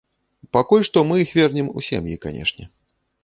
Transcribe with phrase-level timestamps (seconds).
[0.55, 2.65] Пакуль што мы іх вернем у сем'і, канешне.